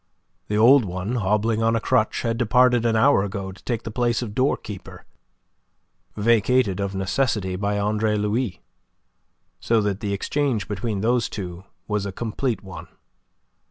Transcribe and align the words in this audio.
The 0.47 0.57
old 0.57 0.83
one, 0.83 1.17
hobbling 1.17 1.61
on 1.61 1.75
a 1.75 1.79
crutch, 1.79 2.23
had 2.23 2.39
departed 2.39 2.87
an 2.87 2.95
hour 2.95 3.21
ago 3.23 3.51
to 3.51 3.63
take 3.63 3.83
the 3.83 3.91
place 3.91 4.23
of 4.23 4.33
doorkeeper, 4.33 5.05
vacated 6.17 6.79
of 6.79 6.95
necessity 6.95 7.55
by 7.55 7.77
Andre 7.77 8.17
Louis. 8.17 8.63
So 9.59 9.79
that 9.81 9.99
the 9.99 10.11
exchange 10.13 10.67
between 10.67 11.01
those 11.01 11.29
two 11.29 11.65
was 11.87 12.07
a 12.07 12.11
complete 12.11 12.63
one. 12.63 12.87